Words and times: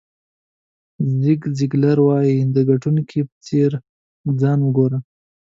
زیګ 1.21 1.41
زیګلر 1.57 1.97
وایي 2.03 2.37
د 2.55 2.57
ګټونکي 2.69 3.19
په 3.29 3.35
څېر 3.45 3.71
ځان 4.39 4.59
وګوره. 4.63 4.99